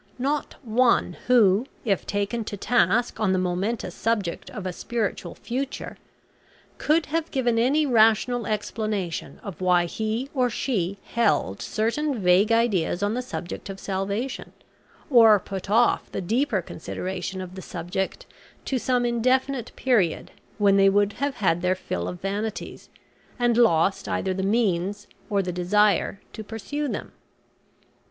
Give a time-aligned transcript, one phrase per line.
[0.17, 5.95] Not one who, if taken to task on the momentous subject of a spiritual future,
[6.79, 13.03] could have given any rational explanation of why he or she held certain vague ideas
[13.03, 14.53] on the subject of salvation,
[15.11, 18.25] or put off the deeper consideration of the subject
[18.65, 22.89] to some indefinite period when they would have had their fill of vanities,
[23.37, 27.11] and lost either the means or the desire to pursue them.